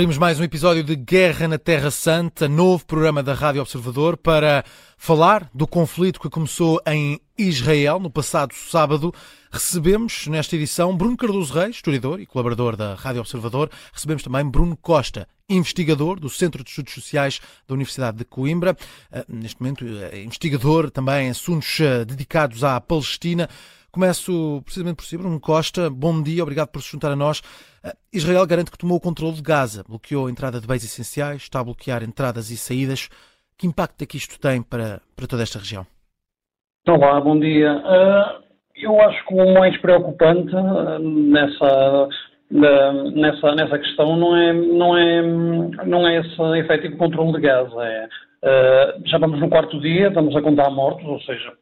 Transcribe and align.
Abrimos 0.00 0.16
mais 0.16 0.40
um 0.40 0.44
episódio 0.44 0.82
de 0.82 0.96
Guerra 0.96 1.46
na 1.46 1.58
Terra 1.58 1.90
Santa, 1.90 2.48
novo 2.48 2.86
programa 2.86 3.22
da 3.22 3.34
Rádio 3.34 3.60
Observador, 3.60 4.16
para 4.16 4.64
falar 4.96 5.50
do 5.52 5.66
conflito 5.66 6.18
que 6.18 6.30
começou 6.30 6.80
em 6.86 7.20
Israel 7.36 8.00
no 8.00 8.08
passado 8.08 8.54
sábado. 8.54 9.12
Recebemos 9.52 10.26
nesta 10.26 10.56
edição 10.56 10.96
Bruno 10.96 11.18
Cardoso 11.18 11.52
Reis, 11.52 11.76
historiador 11.76 12.18
e 12.18 12.24
colaborador 12.24 12.76
da 12.76 12.94
Rádio 12.94 13.20
Observador. 13.20 13.70
Recebemos 13.92 14.22
também 14.22 14.42
Bruno 14.48 14.74
Costa, 14.74 15.28
investigador 15.50 16.18
do 16.18 16.30
Centro 16.30 16.64
de 16.64 16.70
Estudos 16.70 16.94
Sociais 16.94 17.38
da 17.68 17.74
Universidade 17.74 18.16
de 18.16 18.24
Coimbra. 18.24 18.74
Eh, 19.12 19.26
neste 19.28 19.60
momento, 19.60 19.84
é 19.84 20.22
investigador 20.22 20.90
também 20.90 21.26
em 21.26 21.30
assuntos 21.30 21.78
eh, 21.78 22.06
dedicados 22.06 22.64
à 22.64 22.80
Palestina. 22.80 23.50
Começo 23.92 24.62
precisamente 24.64 24.96
por 24.96 25.04
si, 25.04 25.18
Bruno 25.18 25.40
Costa. 25.40 25.90
Bom 25.90 26.22
dia, 26.22 26.44
obrigado 26.44 26.68
por 26.68 26.80
se 26.80 26.92
juntar 26.92 27.10
a 27.10 27.16
nós. 27.16 27.42
Eh, 27.84 27.92
Israel 28.12 28.46
garante 28.46 28.70
que 28.70 28.78
tomou 28.78 28.98
o 28.98 29.00
controle 29.00 29.34
de 29.34 29.42
Gaza, 29.42 29.82
bloqueou 29.82 30.28
a 30.28 30.30
entrada 30.30 30.60
de 30.60 30.66
bens 30.66 30.84
essenciais, 30.84 31.42
está 31.42 31.58
a 31.58 31.64
bloquear 31.64 32.04
entradas 32.04 32.50
e 32.50 32.56
saídas. 32.56 33.08
Que 33.58 33.66
impacto 33.66 34.02
é 34.02 34.06
que 34.06 34.16
isto 34.16 34.38
tem 34.38 34.62
para, 34.62 35.00
para 35.16 35.26
toda 35.26 35.42
esta 35.42 35.58
região? 35.58 35.84
Olá, 36.88 37.20
bom 37.20 37.38
dia. 37.40 37.72
Uh, 37.72 38.44
eu 38.76 39.00
acho 39.00 39.26
que 39.26 39.34
o 39.34 39.54
mais 39.54 39.76
preocupante 39.78 40.54
uh, 40.54 40.98
nessa, 41.00 42.08
uh, 42.52 43.10
nessa, 43.10 43.54
nessa 43.56 43.76
questão 43.76 44.16
não 44.16 44.36
é, 44.36 44.52
não 44.52 44.96
é, 44.96 45.22
não 45.84 46.06
é 46.06 46.20
esse 46.20 46.40
efetivo 46.60 46.96
controle 46.96 47.32
de 47.32 47.40
Gaza. 47.40 47.82
É, 47.84 48.08
já 49.04 49.18
vamos 49.18 49.40
no 49.40 49.50
quarto 49.50 49.80
dia, 49.80 50.08
estamos 50.08 50.34
a 50.34 50.40
contar 50.40 50.70
mortos, 50.70 51.04
ou 51.04 51.20
seja, 51.22 51.52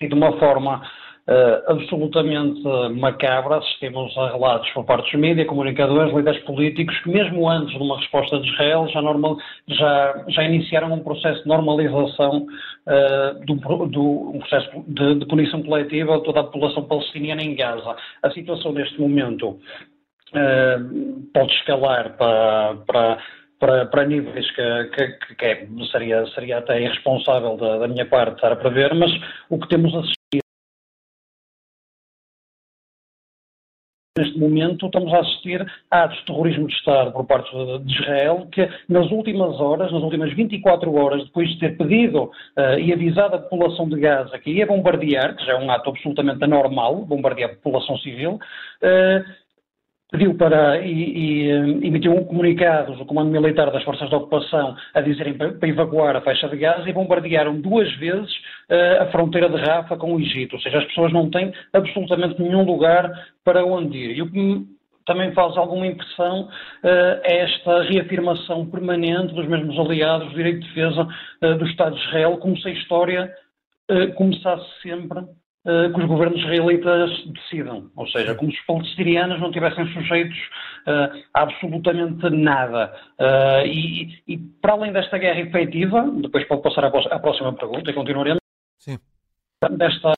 de 0.00 0.14
uma 0.14 0.38
forma 0.38 0.82
uh, 1.30 1.72
absolutamente 1.72 2.60
macabra. 2.98 3.58
Assistimos 3.58 4.16
a 4.18 4.32
relatos 4.32 4.68
por 4.70 4.84
parte 4.84 5.10
dos 5.10 5.20
mídias, 5.20 5.46
comunicadores, 5.46 6.12
líderes 6.12 6.42
políticos, 6.44 6.98
que 7.00 7.10
mesmo 7.10 7.48
antes 7.48 7.72
de 7.72 7.82
uma 7.82 7.98
resposta 7.98 8.38
de 8.40 8.48
Israel 8.50 8.88
já, 8.88 9.00
normal, 9.00 9.36
já, 9.68 10.24
já 10.28 10.42
iniciaram 10.42 10.92
um 10.92 11.00
processo 11.00 11.42
de 11.42 11.48
normalização 11.48 12.46
uh, 12.46 13.46
do, 13.46 13.86
do 13.86 14.30
um 14.34 14.38
processo 14.40 14.70
de, 14.88 15.14
de, 15.20 15.26
punição 15.26 15.62
coletiva 15.62 16.18
de 16.18 16.24
toda 16.24 16.40
a 16.40 16.44
população 16.44 16.84
palestiniana 16.84 17.42
em 17.42 17.54
Gaza. 17.54 17.96
A 18.22 18.30
situação 18.30 18.72
neste 18.72 19.00
momento 19.00 19.50
uh, 19.50 21.22
pode 21.32 21.52
escalar 21.54 22.16
para, 22.16 22.76
para 22.86 23.18
para, 23.60 23.84
para, 23.84 24.06
níveis 24.06 24.50
que, 24.52 24.84
que, 24.94 25.34
que, 25.34 25.44
é, 25.44 25.68
seria, 25.92 26.26
seria 26.28 26.58
até 26.60 26.80
irresponsável 26.80 27.58
da, 27.58 27.76
da, 27.76 27.88
minha 27.88 28.06
parte 28.06 28.36
estar 28.36 28.50
a 28.50 28.56
prever, 28.56 28.94
mas 28.94 29.12
o 29.50 29.58
que 29.58 29.68
temos 29.68 29.94
assistido 29.94 30.40
neste 34.20 34.38
momento 34.38 34.86
estamos 34.86 35.12
a 35.14 35.20
assistir 35.20 35.66
a 35.90 36.04
atos 36.04 36.18
de 36.18 36.26
terrorismo 36.26 36.66
de 36.66 36.74
Estado 36.74 37.12
por 37.12 37.26
parte 37.26 37.50
de 37.84 37.92
Israel, 37.92 38.46
que 38.52 38.68
nas 38.88 39.10
últimas 39.10 39.58
horas, 39.60 39.90
nas 39.90 40.02
últimas 40.02 40.32
24 40.34 40.94
horas, 40.94 41.24
depois 41.24 41.48
de 41.48 41.58
ter 41.58 41.76
pedido 41.76 42.24
uh, 42.24 42.78
e 42.78 42.92
avisado 42.92 43.36
a 43.36 43.38
população 43.38 43.88
de 43.88 43.98
Gaza 43.98 44.38
que 44.38 44.50
ia 44.50 44.66
bombardear, 44.66 45.36
que 45.36 45.44
já 45.44 45.52
é 45.52 45.56
um 45.56 45.70
ato 45.70 45.90
absolutamente 45.90 46.44
anormal, 46.44 46.96
bombardear 47.04 47.50
a 47.50 47.54
população 47.54 47.96
civil, 47.98 48.34
uh, 48.34 49.39
pediu 50.10 50.34
para 50.34 50.80
e, 50.80 50.92
e, 50.92 51.50
eh, 51.50 51.86
emitiu 51.86 52.12
um 52.12 52.24
comunicado 52.24 52.96
do 52.96 53.06
Comando 53.06 53.30
Militar 53.30 53.70
das 53.70 53.84
Forças 53.84 54.08
de 54.08 54.14
Ocupação 54.14 54.76
a 54.92 55.00
dizerem 55.00 55.34
para, 55.34 55.52
para 55.52 55.68
evacuar 55.68 56.16
a 56.16 56.20
faixa 56.20 56.48
de 56.48 56.56
Gaza 56.56 56.88
e 56.88 56.92
bombardearam 56.92 57.60
duas 57.60 57.90
vezes 57.96 58.30
uh, 58.68 59.02
a 59.02 59.06
fronteira 59.06 59.48
de 59.48 59.56
Rafa 59.56 59.96
com 59.96 60.14
o 60.14 60.20
Egito. 60.20 60.56
Ou 60.56 60.62
seja, 60.62 60.78
as 60.78 60.84
pessoas 60.86 61.12
não 61.12 61.30
têm 61.30 61.52
absolutamente 61.72 62.40
nenhum 62.42 62.64
lugar 62.64 63.10
para 63.44 63.64
onde 63.64 63.96
ir. 63.96 64.16
E 64.16 64.22
o 64.22 64.30
que 64.30 64.66
também 65.06 65.32
faz 65.32 65.56
alguma 65.56 65.86
impressão 65.86 66.42
uh, 66.42 67.20
esta 67.24 67.82
reafirmação 67.82 68.66
permanente 68.66 69.32
dos 69.34 69.46
mesmos 69.46 69.78
aliados 69.78 70.28
do 70.28 70.34
direito 70.34 70.60
de 70.60 70.68
defesa 70.68 71.02
uh, 71.42 71.54
do 71.56 71.66
Estado 71.66 71.94
de 71.94 72.02
Israel, 72.02 72.36
como 72.38 72.58
se 72.58 72.68
a 72.68 72.72
história 72.72 73.32
começasse 74.14 74.64
sempre 74.82 75.18
uh, 75.64 75.92
que 75.92 76.00
os 76.00 76.06
governos 76.06 76.40
israelitas 76.40 77.10
decidam. 77.26 77.90
Ou 77.96 78.06
seja, 78.08 78.34
como 78.34 78.50
se 78.50 78.58
os 78.58 78.66
palestinianos 78.66 79.40
não 79.40 79.50
tivessem 79.50 79.86
sujeitos 79.92 80.38
uh, 80.86 81.22
a 81.34 81.42
absolutamente 81.50 82.30
nada. 82.30 82.92
Uh, 83.18 83.66
e, 83.66 84.22
e, 84.28 84.38
para 84.38 84.72
além 84.72 84.92
desta 84.92 85.18
guerra 85.18 85.40
efetiva, 85.40 86.08
depois 86.22 86.46
pode 86.46 86.62
passar 86.62 86.84
à, 86.84 87.18
próxima 87.18 87.52
pergunta 87.52 87.90
e 87.90 87.94
continuaremos. 87.94 88.40
Sim. 88.78 88.98
Desta, 89.76 90.14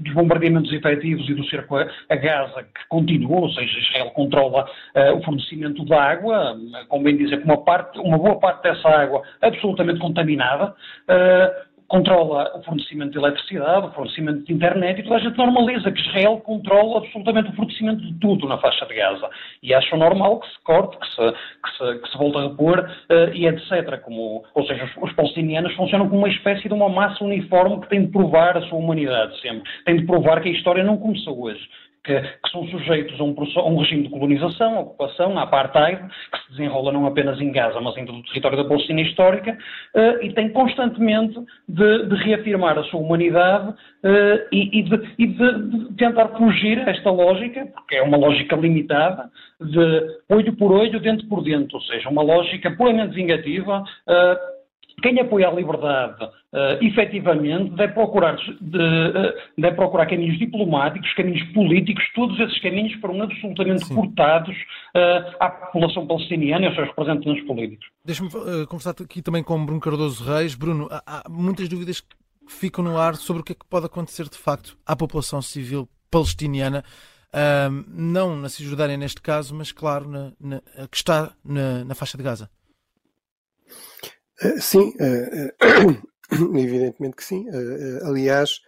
dos 0.00 0.12
bombardeamentos 0.12 0.70
efetivos 0.70 1.26
e 1.28 1.34
do 1.34 1.44
cerco 1.46 1.76
a 1.76 2.16
Gaza, 2.16 2.64
que 2.64 2.86
continua, 2.88 3.40
ou 3.40 3.50
seja, 3.50 3.78
Israel 3.78 4.10
controla 4.10 4.66
uh, 4.94 5.16
o 5.16 5.22
fornecimento 5.22 5.84
de 5.84 5.94
água, 5.94 6.54
bem 7.02 7.16
dizer, 7.16 7.42
uma, 7.44 7.64
parte, 7.64 7.98
uma 7.98 8.18
boa 8.18 8.38
parte 8.38 8.62
dessa 8.62 8.88
água 8.88 9.22
absolutamente 9.40 10.00
contaminada. 10.00 10.74
Uh, 11.08 11.73
controla 11.88 12.56
o 12.56 12.62
fornecimento 12.62 13.12
de 13.12 13.18
eletricidade, 13.18 13.86
o 13.86 13.92
fornecimento 13.92 14.44
de 14.44 14.52
internet 14.52 15.00
e 15.00 15.02
toda 15.02 15.16
a 15.16 15.20
gente 15.20 15.36
normaliza 15.36 15.92
que 15.92 16.00
Israel 16.00 16.38
controla 16.38 16.98
absolutamente 16.98 17.50
o 17.50 17.56
fornecimento 17.56 18.00
de 18.00 18.14
tudo 18.18 18.48
na 18.48 18.58
faixa 18.58 18.86
de 18.86 18.94
Gaza. 18.94 19.28
E 19.62 19.74
acham 19.74 19.98
normal 19.98 20.40
que 20.40 20.48
se 20.48 20.62
corte, 20.62 20.96
que 20.98 21.06
se, 21.06 21.32
que 21.32 21.76
se, 21.76 21.98
que 22.00 22.10
se 22.10 22.18
volte 22.18 22.38
a 22.38 22.42
repor 22.42 22.80
uh, 22.80 23.34
e 23.34 23.46
etc. 23.46 24.00
Como, 24.02 24.44
ou 24.54 24.66
seja, 24.66 24.84
os, 24.84 25.10
os, 25.10 25.12
palestinianos 25.14 25.74
funcionam 25.74 26.08
como 26.08 26.20
uma 26.20 26.28
espécie 26.28 26.68
de 26.68 26.74
uma 26.74 26.88
massa 26.88 27.22
uniforme 27.22 27.80
que 27.80 27.88
tem 27.88 28.06
de 28.06 28.12
provar 28.12 28.56
a 28.56 28.62
sua 28.62 28.78
humanidade 28.78 29.40
sempre. 29.40 29.62
Tem 29.84 29.96
de 29.96 30.06
provar 30.06 30.40
que 30.40 30.48
a 30.48 30.52
história 30.52 30.82
não 30.82 30.96
começou 30.96 31.42
hoje 31.42 31.68
que, 32.04 32.20
que 32.20 32.50
são 32.50 32.66
sujeitos 32.68 33.18
a 33.18 33.24
um, 33.24 33.34
a 33.56 33.68
um, 33.68 33.78
regime 33.78 34.02
de 34.04 34.10
colonização, 34.10 34.80
ocupação, 34.80 35.38
apartheid, 35.38 36.00
que 36.30 36.38
se 36.38 36.50
desenrola 36.50 36.92
não 36.92 37.06
apenas 37.06 37.40
em 37.40 37.50
Gaza, 37.50 37.80
mas 37.80 37.96
em 37.96 38.04
todo 38.04 38.18
o 38.18 38.22
território 38.24 38.58
da 38.58 38.64
Palestina 38.64 39.00
histórica, 39.00 39.56
uh, 39.94 40.22
e 40.22 40.32
tem 40.32 40.50
constantemente 40.50 41.34
de, 41.68 42.06
de, 42.06 42.14
reafirmar 42.16 42.78
a 42.78 42.84
sua 42.84 43.00
humanidade 43.00 43.70
uh, 43.70 44.46
e, 44.52 44.80
e, 44.80 44.82
de, 44.82 45.14
e 45.18 45.26
de, 45.26 45.68
de, 45.68 45.94
tentar 45.94 46.28
fugir 46.36 46.78
a 46.80 46.90
esta 46.90 47.10
lógica, 47.10 47.66
porque 47.74 47.96
é 47.96 48.02
uma 48.02 48.18
lógica 48.18 48.54
limitada, 48.54 49.30
de 49.60 50.02
olho 50.28 50.54
por 50.56 50.72
olho, 50.72 51.00
dente 51.00 51.26
por 51.26 51.42
dente, 51.42 51.74
ou 51.74 51.80
seja, 51.82 52.08
uma 52.10 52.22
lógica 52.22 52.70
puramente 52.72 53.14
vingativa. 53.14 53.82
Uh, 54.06 54.54
quem 55.04 55.20
apoia 55.20 55.48
a 55.48 55.52
liberdade, 55.52 56.24
uh, 56.24 56.82
efetivamente, 56.82 57.72
deve 57.76 57.92
procurar, 57.92 58.36
de, 58.36 58.78
uh, 58.78 59.34
deve 59.58 59.76
procurar 59.76 60.06
caminhos 60.06 60.38
diplomáticos, 60.38 61.12
caminhos 61.12 61.42
políticos, 61.52 62.02
todos 62.14 62.40
esses 62.40 62.58
caminhos 62.62 62.98
foram 63.02 63.20
absolutamente 63.20 63.84
Sim. 63.84 63.94
cortados 63.94 64.56
uh, 64.56 65.36
à 65.38 65.50
população 65.50 66.06
palestiniana 66.06 66.64
e 66.64 66.66
aos 66.68 66.74
seus 66.74 66.88
representantes 66.88 67.46
políticos. 67.46 67.86
Deixa-me 68.02 68.30
uh, 68.30 68.66
conversar 68.66 68.94
aqui 68.98 69.20
também 69.20 69.42
com 69.42 69.62
Bruno 69.66 69.80
Cardoso 69.80 70.24
Reis. 70.24 70.54
Bruno, 70.54 70.88
há, 70.90 71.02
há 71.18 71.28
muitas 71.28 71.68
dúvidas 71.68 72.00
que 72.00 72.16
ficam 72.48 72.82
no 72.82 72.98
ar 72.98 73.16
sobre 73.16 73.42
o 73.42 73.44
que 73.44 73.52
é 73.52 73.54
que 73.54 73.66
pode 73.68 73.84
acontecer 73.84 74.26
de 74.30 74.38
facto 74.38 74.74
à 74.86 74.96
população 74.96 75.42
civil 75.42 75.86
palestiniana. 76.10 76.82
Uh, 77.28 77.84
não 77.88 78.36
na 78.36 78.48
Cisjordânia 78.48 78.96
neste 78.96 79.20
caso, 79.20 79.54
mas 79.54 79.70
claro, 79.70 80.08
na, 80.08 80.32
na, 80.40 80.62
que 80.90 80.96
está 80.96 81.32
na, 81.44 81.84
na 81.84 81.94
faixa 81.94 82.16
de 82.16 82.24
Gaza. 82.24 82.48
Eh, 84.40 84.60
sim, 84.60 84.92
eh, 84.98 85.54
eh, 85.60 85.76
evidentemente 86.58 87.16
que 87.16 87.24
sim. 87.24 87.46
aliás, 88.02 88.60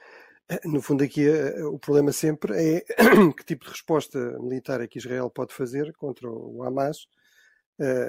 no 0.65 0.81
fundo, 0.81 1.03
aqui 1.03 1.28
o 1.65 1.78
problema 1.78 2.12
sempre 2.12 2.54
é 2.54 2.81
que 3.37 3.44
tipo 3.44 3.65
de 3.65 3.72
resposta 3.72 4.19
militar 4.41 4.81
é 4.81 4.87
que 4.87 4.99
Israel 4.99 5.31
pode 5.31 5.53
fazer 5.53 5.93
contra 5.94 6.31
o 6.31 6.62
Hamas, 6.62 7.09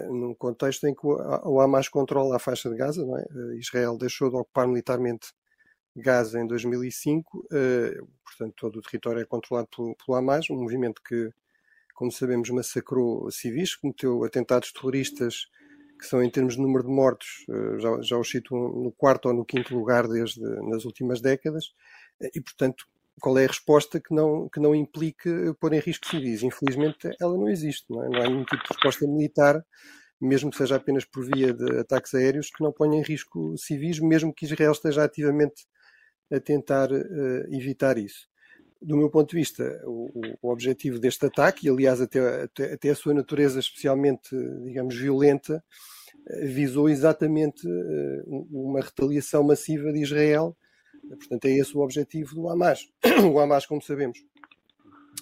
num 0.10 0.34
contexto 0.36 0.88
em 0.88 0.94
que 0.94 1.06
o 1.06 1.60
Hamas 1.60 1.90
controla 1.90 2.36
a 2.38 2.40
faixa 2.40 2.70
de 2.70 2.78
Gaza. 2.78 3.02
É? 3.04 3.56
Israel 3.58 3.98
deixou 3.98 4.30
de 4.30 4.36
ocupar 4.36 4.68
militarmente 4.68 5.34
Gaza 5.96 6.40
em 6.40 6.48
2005, 6.48 7.48
portanto, 8.24 8.54
todo 8.56 8.80
o 8.80 8.82
território 8.82 9.22
é 9.22 9.26
controlado 9.26 9.68
pelo, 9.76 9.96
pelo 9.96 10.18
Hamas, 10.18 10.50
um 10.52 10.62
movimento 10.62 11.02
que, 11.02 11.32
como 11.96 12.12
sabemos, 12.12 12.50
massacrou 12.52 13.32
civis, 13.32 13.76
cometeu 13.76 14.24
atentados 14.24 14.72
terroristas 14.72 15.48
que 15.98 16.06
são 16.06 16.24
em 16.24 16.30
termos 16.30 16.56
de 16.56 16.62
número 16.62 16.84
de 16.84 16.90
mortos, 16.90 17.28
eh, 17.50 17.80
já, 17.80 18.02
já 18.02 18.18
os 18.18 18.30
cito 18.30 18.56
no 18.56 18.92
quarto 18.92 19.28
ou 19.28 19.34
no 19.34 19.46
quinto 19.46 19.76
lugar 19.76 20.08
desde 20.08 20.42
nas 20.70 20.86
últimas 20.86 21.22
décadas, 21.22 21.74
eh, 22.22 22.30
e 22.36 22.42
portanto 22.42 22.86
qual 23.20 23.38
é 23.40 23.46
a 23.46 23.48
resposta 23.48 24.00
que 24.00 24.14
não, 24.14 24.48
que 24.48 24.60
não 24.60 24.76
implique 24.76 25.30
pôr 25.60 25.74
em 25.74 25.80
risco 25.80 26.08
civis? 26.08 26.44
Infelizmente 26.44 27.10
ela 27.20 27.36
não 27.36 27.50
existe, 27.50 27.86
não, 27.90 28.04
é? 28.04 28.10
não 28.10 28.22
há 28.22 28.30
nenhum 28.30 28.46
tipo 28.46 28.64
de 28.64 28.70
resposta 28.70 29.08
militar, 29.08 29.66
mesmo 30.22 30.52
que 30.52 30.58
seja 30.58 30.76
apenas 30.76 31.06
por 31.06 31.26
via 31.26 31.54
de 31.54 31.80
ataques 31.80 32.14
aéreos, 32.14 32.50
que 32.50 32.64
não 32.64 32.72
ponha 32.72 33.00
em 33.00 33.04
risco 33.04 33.58
civis, 33.58 34.00
mesmo 34.00 34.34
que 34.34 34.46
Israel 34.46 34.72
esteja 34.72 35.04
ativamente 35.04 35.66
a 36.32 36.40
tentar 36.40 36.92
uh, 36.92 37.56
evitar 37.56 37.98
isso 37.98 38.28
do 38.82 38.98
meu 38.98 39.10
ponto 39.10 39.30
de 39.30 39.38
vista, 39.38 39.82
o, 39.86 40.12
o 40.42 40.52
objetivo 40.52 41.00
deste 41.00 41.26
ataque, 41.26 41.68
e 41.68 41.70
aliás 41.70 42.02
até, 42.02 42.44
até, 42.44 42.74
até, 42.74 42.90
a 42.90 42.96
sua 42.96 43.14
natureza 43.14 43.60
especialmente, 43.60 44.30
digamos, 44.64 44.96
violenta, 44.96 45.64
eh, 46.28 46.46
visou 46.46 46.90
exatamente 46.90 47.68
eh, 47.68 48.24
uma 48.28 48.82
retaliação 48.82 49.44
massiva 49.44 49.92
de 49.92 50.02
Israel. 50.02 50.56
Portanto, 51.08 51.46
é 51.46 51.52
esse 51.52 51.76
o 51.76 51.82
objetivo 51.82 52.36
do 52.36 52.50
Hamas. 52.50 52.90
O 53.34 53.40
Hamas, 53.40 53.66
como 53.66 53.82
sabemos, 53.82 54.20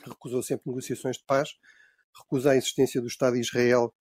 recusou 0.06 0.42
sempre 0.42 0.70
negociações 0.70 1.18
de 1.18 1.24
paz, 1.26 1.50
recusa 2.18 2.52
a 2.52 2.58
existência 2.58 3.02
do 3.02 3.08
Estado 3.08 3.34
de 3.34 3.42
Israel 3.42 3.94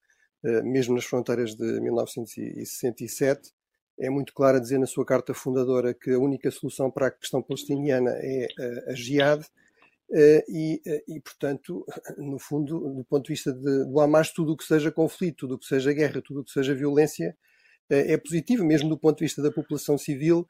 mesmo 0.62 0.95
nas 0.95 1.06
fronteiras 1.06 1.55
de 1.55 1.81
1967, 1.81 3.51
é 3.99 4.11
muito 4.11 4.35
clara 4.35 4.58
a 4.58 4.61
dizer 4.61 4.79
na 4.79 4.87
sua 4.87 5.05
carta 5.05 5.32
fundadora 5.32 5.94
que 5.94 6.11
a 6.11 6.19
única 6.19 6.50
solução 6.50 6.91
para 6.91 7.08
a 7.08 7.11
questão 7.11 7.43
palestiniana 7.43 8.11
é 8.14 8.49
a 8.88 8.94
jihad, 8.94 9.44
e, 10.49 10.81
e, 11.08 11.20
portanto, 11.20 11.85
no 12.19 12.38
fundo, 12.38 12.79
do 12.94 13.05
ponto 13.05 13.25
de 13.25 13.32
vista 13.32 13.52
de, 13.52 13.85
do 13.85 14.00
Hamas, 14.00 14.31
tudo 14.31 14.52
o 14.52 14.56
que 14.56 14.64
seja 14.64 14.91
conflito, 14.93 15.38
tudo 15.38 15.55
o 15.55 15.58
que 15.58 15.67
seja 15.67 15.93
guerra, 15.93 16.23
tudo 16.23 16.41
o 16.41 16.44
que 16.44 16.52
seja 16.52 16.75
violência 16.75 17.37
é 17.88 18.17
positivo, 18.17 18.64
mesmo 18.64 18.88
do 18.88 18.99
ponto 18.99 19.19
de 19.19 19.25
vista 19.25 19.43
da 19.43 19.52
população 19.52 19.99
civil, 19.99 20.46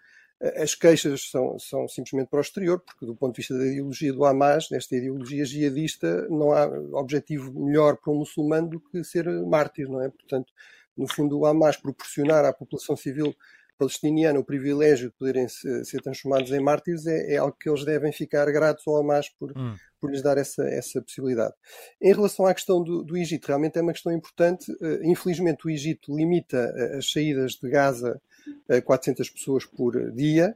as 0.56 0.75
queixas 0.75 1.31
são, 1.31 1.58
são 1.58 1.88
simplesmente 1.88 2.29
para 2.29 2.38
o 2.38 2.43
exterior, 2.43 2.81
porque 2.81 3.06
do 3.06 3.14
ponto 3.14 3.35
de 3.35 3.38
vista 3.38 3.56
da 3.56 3.67
ideologia 3.67 4.12
do 4.12 4.25
Hamas, 4.25 4.69
nesta 4.70 4.96
ideologia 4.96 5.44
jihadista, 5.44 6.29
não 6.29 6.52
há 6.52 6.67
objetivo 6.99 7.52
melhor 7.64 7.96
para 7.96 8.12
um 8.12 8.19
muçulmano 8.19 8.69
do 8.69 8.81
que 8.81 9.02
ser 9.02 9.26
mártir, 9.46 9.88
não 9.88 10.02
é? 10.02 10.08
Portanto, 10.11 10.52
no 10.96 11.06
fundo, 11.06 11.38
o 11.38 11.46
Hamas 11.46 11.76
proporcionar 11.76 12.44
à 12.44 12.52
população 12.52 12.96
civil 12.96 13.35
palestiniana 13.79 14.38
o 14.38 14.44
privilégio 14.44 15.08
de 15.08 15.17
poderem 15.17 15.49
ser 15.49 16.00
transformados 16.00 16.50
em 16.52 16.61
mártires 16.61 17.06
é, 17.06 17.35
é, 17.35 17.37
algo 17.37 17.56
que 17.58 17.69
eles 17.69 17.85
devem 17.85 18.12
ficar 18.12 18.50
gratos 18.52 18.87
ao 18.87 18.96
Hamas 18.96 19.29
por, 19.29 19.52
hum. 19.56 19.75
por 20.00 20.11
lhes 20.11 20.23
dar 20.23 20.38
essa, 20.38 20.64
essa 20.64 21.02
possibilidade. 21.02 21.55
Em 22.00 22.12
relação 22.12 22.46
à 22.46 22.55
questão 22.55 22.82
do, 22.82 23.02
do 23.02 23.17
Egito, 23.17 23.46
realmente 23.46 23.79
é 23.79 23.82
uma 23.82 23.93
questão 23.93 24.12
importante. 24.12 24.70
Uh, 24.73 25.00
infelizmente, 25.02 25.67
o 25.67 25.70
Egito 25.70 26.14
limita 26.14 26.73
uh, 26.73 26.99
as 26.99 27.11
saídas 27.11 27.52
de 27.52 27.69
Gaza 27.69 28.20
a 28.69 28.81
400 28.81 29.29
pessoas 29.31 29.64
por 29.64 30.12
dia. 30.12 30.55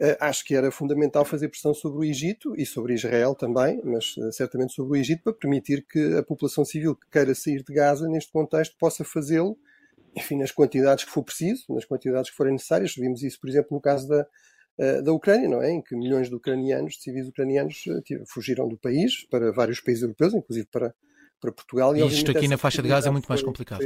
Uh, 0.00 0.16
acho 0.20 0.44
que 0.44 0.54
era 0.54 0.70
fundamental 0.70 1.24
fazer 1.24 1.48
pressão 1.48 1.72
sobre 1.72 1.98
o 2.00 2.04
Egito 2.04 2.54
e 2.56 2.66
sobre 2.66 2.94
Israel 2.94 3.34
também, 3.34 3.80
mas 3.84 4.14
certamente 4.32 4.74
sobre 4.74 4.98
o 4.98 5.00
Egito, 5.00 5.22
para 5.22 5.32
permitir 5.32 5.86
que 5.86 6.16
a 6.16 6.22
população 6.22 6.64
civil 6.64 6.96
que 6.96 7.08
queira 7.10 7.34
sair 7.34 7.62
de 7.62 7.72
Gaza, 7.72 8.08
neste 8.08 8.32
contexto, 8.32 8.76
possa 8.76 9.04
fazê-lo 9.04 9.56
enfim, 10.16 10.38
nas 10.38 10.50
quantidades 10.50 11.04
que 11.04 11.10
for 11.10 11.22
preciso, 11.22 11.64
nas 11.68 11.84
quantidades 11.84 12.30
que 12.30 12.36
forem 12.36 12.54
necessárias. 12.54 12.94
Vimos 12.94 13.22
isso, 13.22 13.38
por 13.40 13.50
exemplo, 13.50 13.68
no 13.72 13.80
caso 13.80 14.08
da, 14.08 14.26
eh, 14.78 15.02
da 15.02 15.12
Ucrânia, 15.12 15.48
não 15.48 15.62
é? 15.62 15.70
Em 15.70 15.82
que 15.82 15.94
milhões 15.94 16.28
de 16.28 16.34
ucranianos, 16.34 16.94
de 16.94 17.02
civis 17.02 17.28
ucranianos, 17.28 17.84
eh, 17.86 18.22
fugiram 18.26 18.66
do 18.68 18.78
país 18.78 19.26
para 19.28 19.52
vários 19.52 19.80
países 19.80 20.02
europeus, 20.02 20.32
inclusive 20.32 20.66
para, 20.72 20.94
para 21.40 21.52
Portugal. 21.52 21.94
E, 21.94 22.00
e 22.00 22.06
isto 22.06 22.30
aqui 22.30 22.48
na 22.48 22.56
faixa 22.56 22.82
de 22.82 22.88
Gaza 22.88 23.08
é 23.08 23.12
muito 23.12 23.28
mais 23.28 23.42
complicado. 23.42 23.80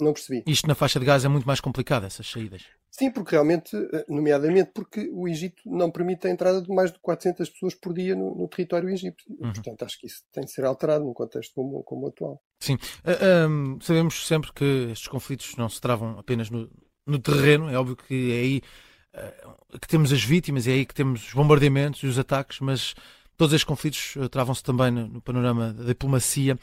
Não 0.00 0.12
percebi. 0.12 0.42
Isto 0.46 0.66
na 0.66 0.74
faixa 0.74 0.98
de 0.98 1.06
Gaza 1.06 1.26
é 1.26 1.30
muito 1.30 1.46
mais 1.46 1.60
complicado, 1.60 2.04
essas 2.04 2.28
saídas. 2.28 2.62
Sim, 2.90 3.10
porque 3.10 3.32
realmente, 3.32 3.76
eh, 3.76 4.04
nomeadamente 4.08 4.70
porque 4.72 5.10
o 5.12 5.26
Egito 5.28 5.62
não 5.66 5.90
permite 5.90 6.26
a 6.28 6.30
entrada 6.30 6.62
de 6.62 6.68
mais 6.68 6.92
de 6.92 6.98
400 7.00 7.48
pessoas 7.48 7.74
por 7.74 7.92
dia 7.92 8.14
no, 8.14 8.34
no 8.34 8.48
território 8.48 8.88
egípcio. 8.88 9.26
Uhum. 9.30 9.52
Portanto, 9.52 9.84
acho 9.84 9.98
que 9.98 10.06
isso 10.06 10.22
tem 10.32 10.44
de 10.44 10.52
ser 10.52 10.64
alterado 10.64 11.04
num 11.04 11.12
contexto 11.12 11.54
como, 11.54 11.82
como 11.82 12.06
o 12.06 12.08
atual. 12.08 12.40
Sim. 12.60 12.74
Uh, 12.74 12.78
ah, 13.04 13.48
um, 13.48 13.80
sabemos 13.80 14.26
sempre 14.26 14.52
que 14.52 14.88
estes 14.92 15.08
conflitos 15.08 15.56
não 15.56 15.68
se 15.68 15.80
travam 15.80 16.18
apenas 16.18 16.50
no, 16.50 16.70
no 17.06 17.18
terreno. 17.18 17.68
É 17.68 17.76
óbvio 17.76 17.96
que 17.96 18.32
é 18.32 18.36
aí 18.36 18.62
uh, 19.14 19.78
que 19.78 19.88
temos 19.88 20.12
as 20.12 20.22
vítimas, 20.22 20.66
é 20.66 20.72
aí 20.72 20.86
que 20.86 20.94
temos 20.94 21.26
os 21.26 21.34
bombardeamentos 21.34 22.02
e 22.02 22.06
os 22.06 22.18
ataques, 22.18 22.60
mas 22.60 22.94
todos 23.36 23.52
estes 23.52 23.64
conflitos 23.64 24.16
uh, 24.16 24.28
travam-se 24.28 24.62
também 24.62 24.90
no, 24.90 25.08
no, 25.08 25.20
panorama 25.20 25.72
da 25.72 25.84
diplomacia. 25.84 26.58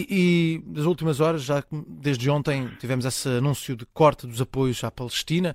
E, 0.00 0.62
nas 0.64 0.84
últimas 0.84 1.20
horas, 1.20 1.42
já 1.42 1.62
desde 1.88 2.30
ontem, 2.30 2.68
tivemos 2.78 3.04
esse 3.04 3.28
anúncio 3.28 3.74
de 3.74 3.84
corte 3.86 4.28
dos 4.28 4.40
apoios 4.40 4.84
à 4.84 4.92
Palestina, 4.92 5.54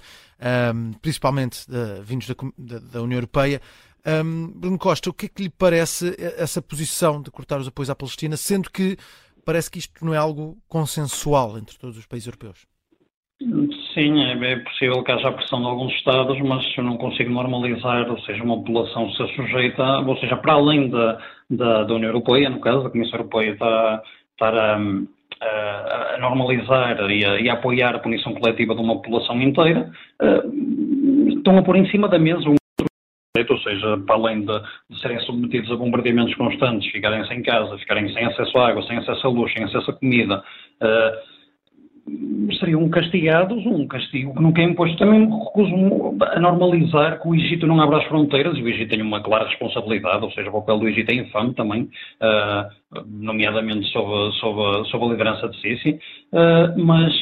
um, 0.75 0.91
principalmente 0.93 1.65
vindos 2.03 2.27
da, 2.27 2.35
da, 2.57 2.79
da, 2.79 3.01
União 3.01 3.17
Europeia. 3.17 3.61
Um, 4.05 4.47
Bruno 4.47 4.77
Costa, 4.77 5.09
o 5.09 5.13
que 5.13 5.27
é 5.27 5.29
que 5.29 5.43
lhe 5.43 5.49
parece 5.49 6.13
essa 6.37 6.61
posição 6.61 7.21
de 7.21 7.31
cortar 7.31 7.57
os 7.57 7.69
apoios 7.69 7.89
à 7.89 7.95
Palestina, 7.95 8.35
sendo 8.35 8.69
que 8.69 8.97
parece 9.45 9.71
que 9.71 9.79
isto 9.79 10.03
não 10.03 10.13
é 10.13 10.17
algo 10.17 10.57
consensual 10.67 11.57
entre 11.57 11.77
todos 11.77 11.97
os 11.97 12.05
países 12.05 12.27
europeus? 12.27 12.67
Sim, 13.93 14.23
é, 14.23 14.51
é 14.51 14.55
possível 14.57 15.03
que 15.03 15.11
haja 15.11 15.31
pressão 15.31 15.61
de 15.61 15.67
alguns 15.67 15.93
Estados, 15.93 16.37
mas 16.41 16.65
eu 16.77 16.83
não 16.83 16.97
consigo 16.97 17.29
normalizar, 17.29 18.09
ou 18.09 18.19
seja, 18.21 18.43
uma 18.43 18.57
população 18.57 19.09
se 19.11 19.35
sujeita, 19.35 19.99
ou 19.99 20.17
seja, 20.17 20.35
para 20.35 20.53
além 20.53 20.89
da, 20.89 21.19
da, 21.49 21.83
da 21.83 21.93
União 21.93 22.09
Europeia, 22.09 22.49
no 22.49 22.59
caso, 22.59 22.87
a 22.87 22.89
Comissão 22.89 23.19
Europeia 23.19 23.51
está 23.51 24.03
estar 24.33 24.56
a, 24.56 24.77
a, 25.41 26.15
a 26.15 26.18
normalizar 26.19 27.09
e 27.09 27.25
a, 27.25 27.39
e 27.39 27.50
a, 27.50 27.53
apoiar 27.53 27.95
a 27.95 28.00
punição 28.00 28.33
coletiva 28.33 28.75
de 28.75 28.81
uma 28.81 28.95
população 28.95 29.41
inteira, 29.41 29.91
uh, 30.21 31.30
estão 31.30 31.57
a 31.57 31.63
pôr 31.63 31.77
em 31.77 31.89
cima 31.89 32.07
da 32.07 32.19
mesa 32.19 32.50
um 32.50 32.56
ou 33.50 33.57
seja, 33.59 33.97
para 34.06 34.15
além 34.15 34.45
de, 34.45 34.62
de, 34.91 35.01
serem 35.01 35.19
submetidos 35.21 35.71
a 35.71 35.75
bombardeamentos 35.75 36.35
constantes, 36.35 36.91
ficarem 36.91 37.25
sem 37.25 37.41
casa, 37.41 37.75
ficarem 37.80 38.07
sem 38.13 38.25
acesso 38.25 38.56
à 38.59 38.69
água, 38.69 38.83
sem 38.83 38.95
acesso 38.95 39.25
à 39.25 39.30
luz, 39.30 39.51
sem 39.51 39.63
acesso 39.63 39.89
à 39.89 39.94
comida, 39.94 40.44
uh, 40.81 41.32
seriam 42.63 42.88
castigados, 42.89 43.65
um 43.65 43.86
castigo 43.86 44.33
que 44.33 44.42
nunca 44.42 44.62
é 44.62 44.65
imposto. 44.65 44.98
Também 44.98 45.21
recuso 45.25 46.15
a 46.21 46.39
normalizar 46.39 47.21
que 47.21 47.27
o 47.27 47.36
Egito 47.36 47.68
não 47.68 47.81
abre 47.81 47.98
as 47.98 48.06
fronteiras, 48.06 48.57
e 48.57 48.63
o 48.63 48.69
Egito 48.69 48.89
tem 48.89 49.01
uma 49.01 49.21
clara 49.21 49.48
responsabilidade, 49.48 50.24
ou 50.24 50.31
seja, 50.31 50.50
o 50.50 50.54
papel 50.54 50.80
do 50.80 50.88
Egito 50.88 51.12
é 51.12 51.15
infame 51.15 51.54
também, 51.54 51.83
uh, 51.83 53.01
nomeadamente 53.06 53.88
sob, 53.92 54.33
sob, 54.38 54.89
sob 54.89 55.06
a 55.06 55.07
liderança 55.10 55.50
de 55.50 55.60
Sisi, 55.60 56.00
uh, 56.31 56.86
mas 56.86 57.13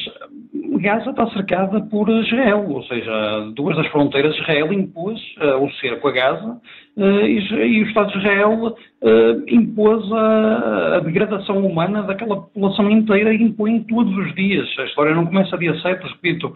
Gaza 0.82 1.10
está 1.10 1.26
cercada 1.28 1.80
por 1.82 2.08
Israel, 2.08 2.66
ou 2.68 2.82
seja, 2.84 3.12
duas 3.54 3.76
das 3.76 3.86
fronteiras 3.86 4.36
Israel 4.36 4.72
impôs 4.72 5.20
uh, 5.38 5.64
o 5.64 5.70
cerco 5.74 6.08
a 6.08 6.12
Gaza 6.12 6.60
uh, 6.96 7.26
e, 7.26 7.38
e, 7.38 7.82
o 7.82 7.86
Estado 7.86 8.10
de 8.12 8.18
Israel 8.18 8.66
uh, 8.66 9.44
impôs 9.48 10.12
a, 10.12 10.96
a, 10.96 11.00
degradação 11.00 11.64
humana 11.64 12.02
daquela 12.02 12.36
população 12.36 12.90
inteira 12.90 13.32
e 13.32 13.42
impõe 13.42 13.84
todos 13.84 14.12
os 14.16 14.34
dias. 14.34 14.68
A 14.78 14.84
história 14.84 15.14
não 15.14 15.24
começa 15.24 15.56
dia 15.56 15.78
7, 15.80 16.04
repito. 16.06 16.52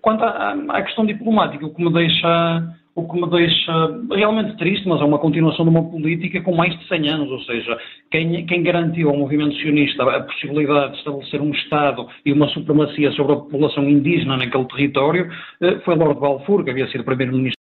quanto 0.00 0.24
à, 0.24 0.56
à, 0.68 0.82
questão 0.82 1.04
diplomática, 1.04 1.66
o 1.66 1.74
que 1.74 1.84
me 1.84 1.92
deixa 1.92 2.62
o 2.96 3.08
que 3.08 3.20
me 3.20 3.28
deixa 3.28 3.72
realmente 4.12 4.56
triste, 4.56 4.86
mas 4.88 5.00
é 5.00 5.04
uma 5.04 5.18
continuação 5.18 5.64
de 5.64 5.70
uma 5.70 5.82
política 5.90 6.40
com 6.42 6.54
mais 6.54 6.78
de 6.78 6.86
100 6.86 7.08
anos, 7.08 7.30
ou 7.30 7.40
seja, 7.40 7.76
quem, 8.10 8.46
quem 8.46 8.62
garantiu 8.62 9.10
ao 9.10 9.16
movimento 9.16 9.56
sionista 9.56 10.02
a 10.04 10.22
possibilidade 10.22 10.92
de 10.92 10.98
estabelecer 10.98 11.40
um 11.40 11.50
Estado 11.50 12.06
e 12.24 12.32
uma 12.32 12.48
supremacia 12.48 13.10
sobre 13.12 13.32
a 13.32 13.36
população 13.36 13.88
indígena 13.88 14.36
naquele 14.36 14.66
território 14.66 15.28
eh, 15.60 15.78
foi 15.84 15.96
Lord 15.96 16.20
Balfour, 16.20 16.64
que 16.64 16.70
havia 16.70 16.86
sido 16.88 17.04
primeiro-ministro 17.04 17.63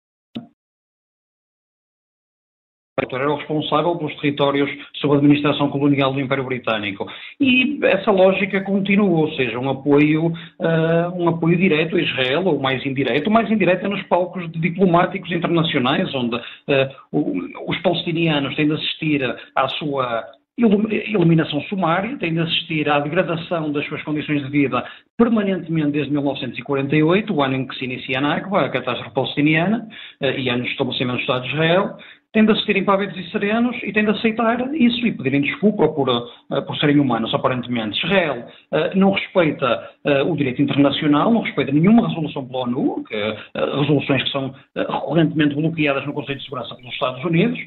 era 3.11 3.31
o 3.31 3.37
responsável 3.37 3.95
pelos 3.95 4.15
territórios 4.15 4.69
sob 4.95 5.13
a 5.13 5.17
administração 5.17 5.69
colonial 5.69 6.13
do 6.13 6.19
Império 6.19 6.43
Britânico. 6.43 7.07
E 7.39 7.79
essa 7.83 8.11
lógica 8.11 8.61
continuou, 8.61 9.25
ou 9.25 9.31
seja, 9.33 9.59
um 9.59 9.69
apoio, 9.69 10.27
uh, 10.27 11.15
um 11.15 11.29
apoio 11.29 11.57
direto 11.57 11.95
a 11.95 12.01
Israel, 12.01 12.45
ou 12.45 12.59
mais 12.59 12.85
indireto, 12.85 13.31
mais 13.31 13.49
indireto 13.49 13.85
é 13.85 13.89
nos 13.89 14.03
palcos 14.03 14.49
diplomáticos 14.51 15.31
internacionais, 15.31 16.13
onde 16.13 16.35
uh, 16.35 17.61
os 17.67 17.77
palestinianos 17.79 18.55
têm 18.55 18.67
de 18.67 18.73
assistir 18.73 19.23
à 19.55 19.67
sua 19.69 20.23
eliminação 20.57 21.61
sumária, 21.63 22.17
têm 22.17 22.33
de 22.33 22.39
assistir 22.39 22.89
à 22.89 22.99
degradação 22.99 23.71
das 23.71 23.85
suas 23.87 24.03
condições 24.03 24.43
de 24.43 24.49
vida 24.49 24.83
permanentemente 25.17 25.91
desde 25.91 26.11
1948, 26.11 27.33
o 27.33 27.41
ano 27.41 27.55
em 27.55 27.67
que 27.67 27.75
se 27.75 27.85
inicia 27.85 28.17
a 28.17 28.21
Nakba, 28.21 28.61
a 28.61 28.69
catástrofe 28.69 29.13
palestiniana, 29.13 29.87
uh, 30.21 30.25
e 30.25 30.49
anos 30.49 30.65
de 30.65 30.71
estabelecimento 30.71 31.17
do 31.17 31.21
Estado 31.21 31.43
de 31.43 31.49
Israel, 31.53 31.97
têm 32.33 32.45
de 32.45 32.51
assistir 32.51 32.77
impávidos 32.77 33.17
e 33.17 33.29
serenos 33.31 33.75
e 33.83 33.91
têm 33.91 34.05
de 34.05 34.11
aceitar 34.11 34.73
isso 34.73 35.05
e 35.05 35.11
pedirem 35.11 35.41
desculpa 35.41 35.87
por, 35.89 36.09
uh, 36.09 36.61
por 36.65 36.77
serem 36.77 36.99
humanos, 36.99 37.33
aparentemente. 37.33 37.97
Israel 38.05 38.45
uh, 38.71 38.97
não 38.97 39.11
respeita 39.11 39.89
uh, 40.05 40.31
o 40.31 40.35
direito 40.35 40.61
internacional, 40.61 41.31
não 41.31 41.41
respeita 41.41 41.71
nenhuma 41.71 42.07
resolução 42.07 42.45
pela 42.45 42.63
ONU, 42.63 43.03
que, 43.03 43.15
resoluções 43.55 44.23
que 44.23 44.31
são 44.31 44.53
recorrentemente 44.75 45.55
bloqueadas 45.55 46.05
no 46.05 46.13
Conselho 46.13 46.37
de 46.37 46.43
Segurança 46.43 46.75
pelos 46.75 46.93
Estados 46.93 47.23
Unidos. 47.23 47.59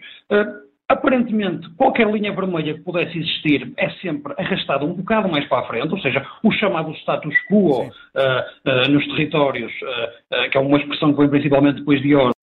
Aparentemente, 0.89 1.69
qualquer 1.71 2.07
linha 2.11 2.33
vermelha 2.33 2.75
que 2.75 2.81
pudesse 2.81 3.19
existir 3.19 3.73
é 3.79 3.89
sempre 3.91 4.35
arrastada 4.37 4.85
um 4.85 4.93
bocado 4.93 5.29
mais 5.29 5.47
para 5.47 5.61
a 5.61 5.67
frente, 5.67 5.93
ou 5.93 5.99
seja, 6.01 6.25
o 6.43 6.53
chamado 6.53 6.93
status 6.97 7.35
quo 7.49 7.91
nos 8.91 9.07
territórios, 9.07 9.73
que 10.51 10.59
é 10.59 10.61
uma 10.61 10.79
expressão 10.79 11.13
que 11.13 11.21
vem 11.21 11.31
principalmente 11.31 11.79
depois 11.79 12.03
de 12.03 12.15
hoje, 12.15 12.35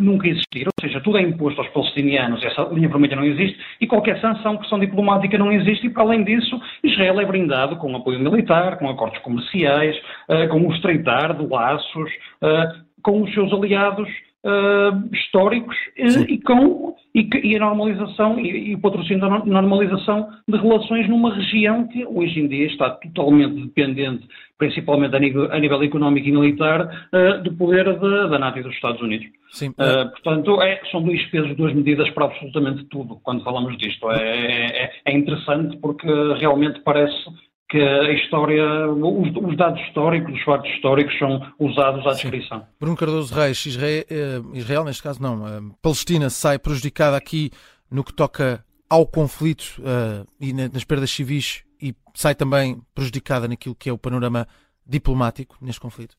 nunca 0.00 0.28
existir, 0.28 0.66
ou 0.66 0.72
seja, 0.80 1.00
tudo 1.00 1.18
é 1.18 1.22
imposto 1.22 1.60
aos 1.60 1.70
palestinianos, 1.70 2.44
essa 2.44 2.62
linha 2.72 2.88
vermelha 2.88 3.16
não 3.16 3.24
existe, 3.24 3.58
e 3.80 3.86
qualquer 3.86 4.20
sanção, 4.20 4.56
pressão 4.56 4.78
diplomática 4.78 5.38
não 5.38 5.52
existe, 5.52 5.86
e 5.86 5.90
para 5.90 6.02
além 6.02 6.24
disso, 6.24 6.60
Israel 6.82 7.20
é 7.20 7.24
brindado 7.24 7.76
com 7.76 7.94
apoio 7.96 8.18
militar, 8.20 8.78
com 8.78 8.88
acordos 8.88 9.18
comerciais, 9.20 9.96
uh, 10.28 10.48
com 10.48 10.66
o 10.66 10.74
estreitar 10.74 11.36
de 11.36 11.46
laços, 11.46 12.10
uh, 12.42 12.88
com 13.02 13.22
os 13.22 13.32
seus 13.32 13.52
aliados 13.52 14.08
uh, 14.44 15.14
históricos 15.14 15.76
e, 15.96 16.38
com, 16.40 16.87
e, 17.18 17.28
e, 17.44 17.56
a 17.56 17.60
normalização 17.60 18.38
e, 18.38 18.70
e, 18.70 18.74
o 18.74 18.80
patrocínio 18.80 19.20
da 19.20 19.44
normalização 19.44 20.28
de 20.46 20.56
relações 20.56 21.08
numa 21.08 21.34
região 21.34 21.86
que 21.88 22.04
hoje 22.06 22.40
em 22.40 22.48
dia 22.48 22.66
está 22.66 22.90
totalmente 22.90 23.62
dependente, 23.62 24.28
principalmente 24.56 25.16
a 25.16 25.18
nível, 25.18 25.52
a 25.52 25.58
nível 25.58 25.82
económico 25.82 26.28
e 26.28 26.32
militar, 26.32 27.08
uh, 27.12 27.42
do 27.42 27.52
poder 27.54 27.84
de, 27.84 28.30
da 28.30 28.38
NATO 28.38 28.58
e 28.58 28.62
dos 28.62 28.74
Estados 28.74 29.00
Unidos. 29.00 29.26
Sim. 29.50 29.70
Uh, 29.70 30.10
portanto, 30.10 30.62
é, 30.62 30.80
são 30.90 31.02
dois 31.02 31.24
pesos, 31.26 31.56
duas 31.56 31.74
medidas 31.74 32.08
para 32.10 32.26
absolutamente 32.26 32.84
tudo 32.84 33.18
quando 33.22 33.42
falamos 33.42 33.76
disto. 33.78 34.10
É, 34.10 34.84
é, 34.84 34.92
é 35.06 35.12
interessante 35.12 35.76
porque 35.78 36.06
realmente 36.38 36.80
parece 36.80 37.24
que 37.68 37.78
a 37.78 38.12
história, 38.12 38.64
os, 38.90 39.36
os, 39.36 39.56
dados 39.56 39.80
históricos, 39.82 40.34
os 40.34 40.42
factos 40.42 40.70
históricos 40.72 41.18
são 41.18 41.40
usados 41.58 42.06
à 42.06 42.12
descrição. 42.12 42.66
Bruno 42.80 42.96
Cardoso 42.96 43.34
Reis, 43.34 43.66
Israel, 43.66 44.04
eh, 44.08 44.40
Israel, 44.54 44.84
neste 44.84 45.02
caso 45.02 45.20
não, 45.20 45.46
eh, 45.46 45.60
Palestina 45.82 46.30
sai 46.30 46.58
prejudicada 46.58 47.16
aqui 47.16 47.50
no 47.90 48.02
que 48.02 48.12
toca 48.12 48.64
ao 48.88 49.06
conflito 49.06 49.80
uh, 49.80 50.26
e 50.40 50.52
nas 50.52 50.82
perdas 50.84 51.10
civis 51.10 51.62
e 51.80 51.94
sai 52.14 52.34
também 52.34 52.80
prejudicada 52.94 53.46
naquilo 53.46 53.74
que 53.74 53.90
é 53.90 53.92
o 53.92 53.98
panorama 53.98 54.48
diplomático 54.86 55.56
neste 55.60 55.80
conflito? 55.80 56.16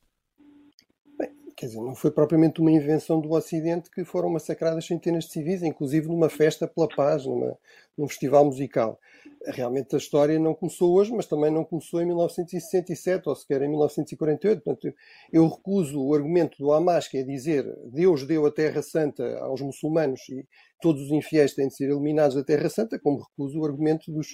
Quer 1.59 1.65
dizer, 1.65 1.81
não 1.81 1.93
foi 1.93 2.09
propriamente 2.09 2.61
uma 2.61 2.71
invenção 2.71 3.19
do 3.19 3.31
Ocidente 3.33 3.91
que 3.91 4.05
foram 4.05 4.29
massacradas 4.29 4.85
centenas 4.85 5.25
de 5.25 5.33
civis, 5.33 5.61
inclusive 5.61 6.07
numa 6.07 6.29
festa 6.29 6.65
pela 6.65 6.87
paz, 6.87 7.25
numa, 7.25 7.57
num 7.97 8.07
festival 8.07 8.45
musical 8.45 8.97
realmente 9.45 9.95
a 9.95 9.97
história 9.97 10.37
não 10.37 10.53
começou 10.53 10.93
hoje, 10.93 11.13
mas 11.13 11.25
também 11.25 11.51
não 11.51 11.63
começou 11.63 12.01
em 12.01 12.05
1967 12.05 13.29
ou 13.29 13.35
sequer 13.35 13.61
em 13.61 13.69
1948. 13.69 14.61
Portanto, 14.61 14.93
eu 15.31 15.47
recuso 15.47 16.01
o 16.01 16.13
argumento 16.13 16.57
do 16.57 16.71
Hamas, 16.71 17.07
que 17.07 17.17
é 17.17 17.23
dizer 17.23 17.65
Deus 17.85 18.25
deu 18.25 18.45
a 18.45 18.51
Terra 18.51 18.81
Santa 18.81 19.39
aos 19.39 19.61
muçulmanos 19.61 20.21
e 20.29 20.45
todos 20.81 21.03
os 21.03 21.11
infiéis 21.11 21.53
têm 21.53 21.67
de 21.67 21.75
ser 21.75 21.89
eliminados 21.89 22.35
da 22.35 22.43
Terra 22.43 22.69
Santa, 22.69 22.99
como 22.99 23.21
recuso 23.21 23.59
o 23.59 23.65
argumento 23.65 24.11
dos, 24.11 24.27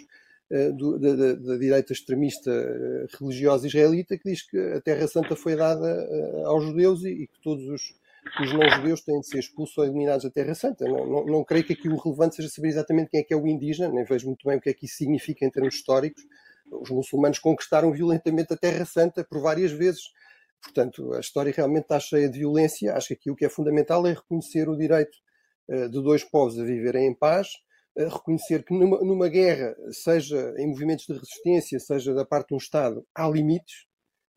do, 0.74 1.00
da, 1.00 1.16
da, 1.16 1.34
da, 1.34 1.58
direita 1.58 1.92
extremista 1.92 2.52
uh, 2.52 3.18
religiosa 3.20 3.68
israelita, 3.68 4.18
que 4.18 4.30
diz 4.30 4.48
que 4.48 4.58
a 4.58 4.82
Terra 4.82 5.08
Santa 5.08 5.36
foi 5.36 5.56
dada 5.56 5.86
uh, 5.86 6.48
aos 6.48 6.64
judeus 6.64 7.04
e, 7.04 7.10
e 7.10 7.28
que 7.28 7.42
todos 7.42 7.68
os 7.68 7.94
os 8.42 8.52
não-judeus 8.54 9.02
têm 9.02 9.20
de 9.20 9.28
ser 9.28 9.40
expulsos 9.40 9.78
ou 9.78 9.86
eliminados 9.86 10.24
da 10.24 10.32
Terra 10.32 10.56
Santa. 10.56 10.86
Não, 10.86 11.06
não, 11.06 11.26
não, 11.26 11.44
creio 11.44 11.64
que 11.64 11.74
aqui 11.74 11.88
o 11.88 11.96
relevante 11.96 12.36
seja 12.36 12.50
saber 12.50 12.70
exatamente 12.70 13.12
quem 13.12 13.20
é 13.20 13.24
que 13.24 13.34
é 13.34 13.38
o 13.38 13.48
indígena, 13.48 13.88
nem 13.90 14.04
vejo 14.04 14.26
muito 14.26 14.48
bem 14.48 14.58
o 14.58 14.62
que 14.62 14.70
é 14.70 14.74
que 14.74 14.86
isso 14.86 14.98
significa 14.98 15.46
em 15.46 15.50
termos 15.50 15.76
históricos. 15.76 16.24
Os 16.72 16.90
muçulmanos 16.90 17.38
conquistaram 17.38 17.92
violentamente 17.92 18.52
a 18.52 18.58
Terra 18.58 18.84
Santa 18.84 19.24
por 19.24 19.40
várias 19.40 19.72
vezes. 19.72 20.02
Portanto, 20.62 21.14
a 21.14 21.20
história 21.20 21.54
realmente 21.56 21.84
está 21.84 22.00
cheia 22.00 22.28
de 22.28 22.40
violência. 22.40 22.96
Acho 22.96 23.10
que 23.10 23.14
aqui 23.14 23.32
o 23.32 23.36
que 23.36 23.46
é 23.46 23.50
fundamental 23.50 24.06
é 24.08 24.14
reconhecer 24.14 24.68
o 24.68 24.76
direito 24.76 25.18
de 25.68 26.02
dois 26.02 26.24
povos 26.24 26.60
a 26.60 26.64
viverem 26.64 27.08
em 27.08 27.14
paz, 27.14 27.48
reconhecer 27.98 28.64
que 28.64 28.74
numa, 28.74 29.00
numa 29.00 29.30
guerra, 29.30 29.76
seja 29.92 30.54
em 30.58 30.68
movimentos 30.68 31.06
de 31.06 31.14
resistência, 31.14 31.80
seja 31.80 32.14
da 32.14 32.26
parte 32.26 32.50
de 32.50 32.56
um 32.56 32.58
Estado, 32.58 33.06
há 33.16 33.28
limites 33.28 33.86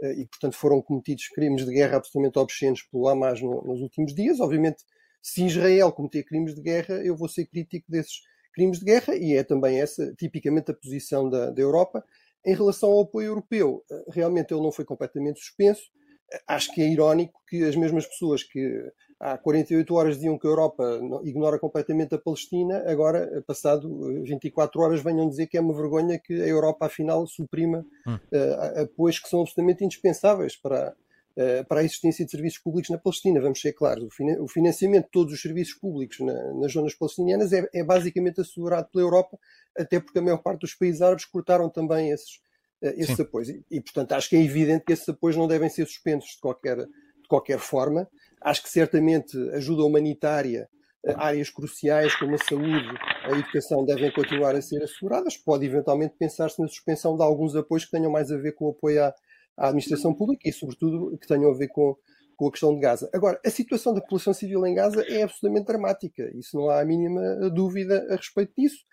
eh, 0.02 0.20
e, 0.20 0.26
portanto, 0.26 0.56
foram 0.56 0.80
cometidos 0.80 1.28
crimes 1.28 1.64
de 1.66 1.72
guerra 1.72 1.96
absolutamente 1.96 2.38
obscenos 2.38 2.82
pelo 2.82 3.08
Hamas 3.08 3.40
no, 3.40 3.62
nos 3.62 3.80
últimos 3.80 4.14
dias. 4.14 4.40
Obviamente, 4.40 4.84
se 5.20 5.44
Israel 5.44 5.92
cometer 5.92 6.22
crimes 6.24 6.54
de 6.54 6.62
guerra, 6.62 6.94
eu 7.04 7.16
vou 7.16 7.28
ser 7.28 7.46
crítico 7.46 7.90
desses 7.90 8.20
crimes 8.54 8.78
de 8.78 8.84
guerra 8.84 9.16
e 9.16 9.34
é 9.34 9.42
também 9.42 9.80
essa, 9.80 10.14
tipicamente, 10.14 10.70
a 10.70 10.74
posição 10.74 11.28
da, 11.28 11.50
da 11.50 11.60
Europa. 11.60 12.04
Em 12.46 12.54
relação 12.54 12.90
ao 12.90 13.02
apoio 13.02 13.26
europeu, 13.26 13.84
eh, 13.90 14.04
realmente 14.10 14.52
ele 14.54 14.62
não 14.62 14.72
foi 14.72 14.84
completamente 14.84 15.40
suspenso. 15.40 15.82
Eh, 16.32 16.40
acho 16.46 16.72
que 16.72 16.82
é 16.82 16.88
irónico 16.88 17.40
que 17.48 17.64
as 17.64 17.76
mesmas 17.76 18.06
pessoas 18.06 18.42
que 18.42 18.90
há 19.20 19.36
48 19.36 19.94
horas 19.94 20.16
diziam 20.16 20.38
que 20.38 20.46
a 20.46 20.50
Europa 20.50 21.00
ignora 21.24 21.58
completamente 21.58 22.14
a 22.14 22.18
Palestina, 22.18 22.84
agora, 22.86 23.42
passado 23.46 24.22
24 24.22 24.80
horas, 24.80 25.02
venham 25.02 25.28
dizer 25.28 25.46
que 25.48 25.56
é 25.56 25.60
uma 25.60 25.74
vergonha 25.74 26.18
que 26.18 26.34
a 26.34 26.46
Europa, 26.46 26.86
afinal, 26.86 27.26
suprima 27.26 27.84
hum. 28.06 28.14
uh, 28.14 28.82
apoios 28.82 29.18
que 29.18 29.28
são 29.28 29.40
absolutamente 29.40 29.84
indispensáveis 29.84 30.56
para, 30.56 30.94
uh, 31.36 31.66
para 31.66 31.80
a 31.80 31.84
existência 31.84 32.24
de 32.24 32.30
serviços 32.30 32.60
públicos 32.60 32.90
na 32.90 32.98
Palestina. 32.98 33.40
Vamos 33.40 33.60
ser 33.60 33.72
claros, 33.72 34.08
o, 34.40 34.48
financiamento 34.48 35.06
de 35.06 35.10
todos 35.10 35.32
os 35.32 35.42
serviços 35.42 35.74
públicos 35.74 36.20
na, 36.20 36.54
nas 36.54 36.72
zonas 36.72 36.94
palestinianas 36.94 37.52
é, 37.52 37.68
é, 37.74 37.82
basicamente 37.82 38.40
assegurado 38.40 38.88
pela 38.92 39.04
Europa, 39.04 39.36
até 39.76 39.98
porque 39.98 40.20
a 40.20 40.22
maior 40.22 40.38
parte 40.38 40.60
dos 40.60 40.74
países 40.74 41.02
árabes 41.02 41.24
cortaram 41.24 41.68
também 41.68 42.10
esses, 42.10 42.40
uh, 42.82 42.92
esses 42.96 43.18
apoios. 43.18 43.48
E, 43.48 43.64
e, 43.70 43.80
portanto, 43.80 44.12
acho 44.12 44.28
que 44.28 44.36
é 44.36 44.42
evidente 44.42 44.84
que 44.84 44.92
esses 44.92 45.08
apoios 45.08 45.36
não 45.36 45.46
devem 45.46 45.68
ser 45.68 45.86
suspensos 45.86 46.30
de 46.30 46.40
qualquer, 46.40 46.76
de 46.76 47.28
qualquer 47.28 47.58
forma. 47.58 48.08
Acho 48.40 48.62
que 48.62 48.68
certamente 48.70 49.36
ajuda 49.52 49.84
humanitária, 49.84 50.68
eh, 51.04 51.14
áreas 51.16 51.50
cruciais 51.50 52.14
como 52.16 52.34
a 52.34 52.38
saúde, 52.38 52.88
a 53.24 53.30
educação 53.30 53.84
devem 53.84 54.12
continuar 54.12 54.54
a 54.54 54.62
ser 54.62 54.82
asseguradas. 54.82 55.36
Pode 55.36 55.64
eventualmente 55.64 56.14
pensar-se 56.18 56.60
na 56.60 56.68
suspensão 56.68 57.16
de 57.16 57.22
alguns 57.22 57.54
apoios 57.56 57.84
que 57.84 57.90
tenham 57.90 58.10
mais 58.10 58.30
a 58.30 58.36
ver 58.36 58.52
com 58.52 58.66
o 58.66 58.70
apoio 58.70 59.04
à, 59.04 59.14
à 59.56 59.68
administração 59.68 60.14
pública 60.14 60.48
e, 60.48 60.52
sobretudo, 60.52 61.16
que 61.18 61.26
tenham 61.26 61.50
a 61.50 61.56
ver 61.56 61.68
com, 61.68 61.96
com 62.36 62.48
a 62.48 62.50
questão 62.50 62.74
de 62.74 62.80
Gaza. 62.80 63.10
Agora, 63.12 63.40
a 63.44 63.50
situação 63.50 63.92
da 63.92 64.00
população 64.00 64.32
civil 64.32 64.64
em 64.66 64.74
Gaza 64.74 65.02
é 65.08 65.22
absolutamente 65.22 65.66
dramática. 65.66 66.30
Isso 66.34 66.56
não 66.56 66.68
há 66.68 66.80
a 66.80 66.84
mínima 66.84 67.50
dúvida 67.50 68.06
a 68.10 68.16
respeito 68.16 68.52
disso. 68.56 68.84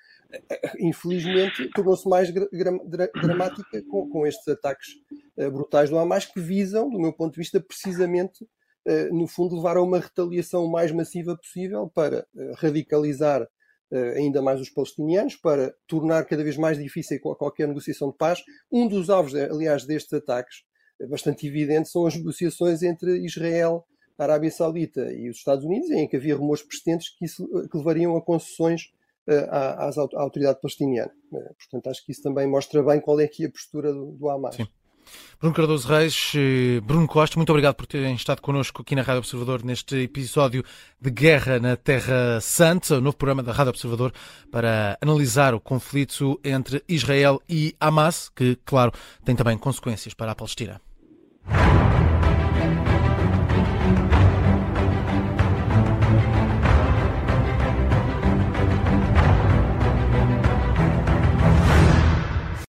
Infelizmente, 0.79 1.69
tornou-se 1.73 2.07
mais 2.07 2.31
dramática 2.31 3.81
com, 3.89 4.09
com, 4.09 4.27
estes 4.27 4.47
ataques 4.47 4.89
uh, 5.37 5.51
brutais 5.51 5.89
do 5.89 5.97
Hamas 5.97 6.25
que 6.25 6.39
visam, 6.39 6.89
do 6.89 6.99
meu 6.99 7.13
ponto 7.13 7.33
de 7.33 7.39
vista, 7.39 7.59
precisamente 7.59 8.45
eh, 8.87 9.09
no 9.09 9.27
fundo, 9.27 9.55
levar 9.55 9.77
a 9.77 9.81
uma 9.81 9.99
retaliação 9.99 10.67
mais 10.67 10.91
massiva 10.91 11.35
possível 11.35 11.89
para 11.89 12.27
eh, 12.37 12.53
radicalizar 12.57 13.47
ainda 14.17 14.41
mais 14.41 14.59
os 14.59 14.69
palestinianos, 14.69 15.37
para 15.37 15.73
tornar 15.87 16.25
cada 16.25 16.43
vez 16.43 16.57
mais 16.57 16.77
difícil 16.77 17.17
qualquer 17.21 17.65
negociação 17.65 18.09
de 18.09 18.17
paz. 18.17 18.43
Um 18.69 18.87
dos 18.89 19.09
alvos, 19.09 19.33
aliás, 19.35 19.85
destes 19.85 20.11
ataques, 20.11 20.63
bastante 21.07 21.47
evidente, 21.47 21.87
são 21.87 22.05
as 22.05 22.15
negociações 22.15 22.83
entre 22.83 23.23
Israel, 23.23 23.85
a 24.17 24.23
Arábia 24.23 24.51
Saudita 24.51 25.13
e 25.13 25.29
os 25.29 25.37
Estados 25.37 25.63
Unidos, 25.63 25.89
em 25.91 26.07
que 26.07 26.17
havia 26.17 26.35
rumores 26.35 26.63
persistentes 26.63 27.09
que, 27.15 27.25
isso, 27.25 27.47
que 27.69 27.77
levariam 27.77 28.17
a 28.17 28.21
concessões 28.21 28.91
à, 29.27 29.87
à, 29.87 29.91
autoridade 30.21 30.59
palestiniana. 30.61 31.11
Portanto, 31.31 31.89
acho 31.89 32.05
que 32.05 32.11
isso 32.11 32.21
também 32.21 32.47
mostra 32.47 32.83
bem 32.83 32.99
qual 32.99 33.19
é 33.19 33.25
aqui 33.25 33.45
a 33.45 33.49
postura 33.49 33.93
do, 33.93 34.11
do 34.11 34.29
Hamas. 34.29 34.55
Sim. 34.55 34.67
Bruno 35.39 35.55
Cardoso 35.55 35.87
Reis, 35.87 36.31
eh, 36.35 36.79
Bruno 36.81 37.07
Costa, 37.07 37.37
muito 37.37 37.49
obrigado 37.49 37.75
por 37.75 37.85
terem 37.85 38.15
estado 38.15 38.41
connosco 38.41 38.81
aqui 38.81 38.95
na 38.95 39.01
Rádio 39.01 39.19
Observador 39.19 39.63
neste 39.63 39.95
episódio 39.97 40.63
de 40.99 41.11
Guerra 41.11 41.59
na 41.59 41.75
Terra 41.75 42.39
Santa, 42.41 42.95
o 42.95 43.01
novo 43.01 43.17
programa 43.17 43.43
da 43.43 43.51
Rádio 43.51 43.69
Observador 43.69 44.13
para 44.51 44.97
analisar 45.01 45.53
o 45.53 45.59
conflito 45.59 46.39
entre 46.43 46.83
Israel 46.87 47.41
e 47.47 47.75
Hamas, 47.79 48.29
que, 48.29 48.57
claro, 48.65 48.91
tem 49.23 49.35
também 49.35 49.57
consequências 49.57 50.13
para 50.13 50.31
a 50.31 50.35
Palestina. 50.35 50.81